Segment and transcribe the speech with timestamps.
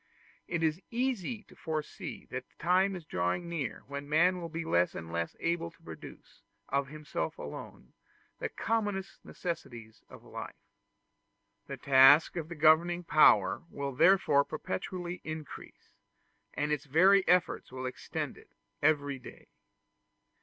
[0.47, 4.65] It is easy to foresee that the time is drawing near when man will be
[4.65, 7.93] less and less able to produce, of himself alone,
[8.39, 10.55] the commonest necessaries of life.
[11.67, 15.93] The task of the governing power will therefore perpetually increase,
[16.55, 18.49] and its very efforts will extend it
[18.81, 19.49] every day.